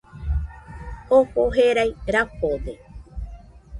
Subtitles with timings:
[1.11, 2.73] Jofo jerai rafode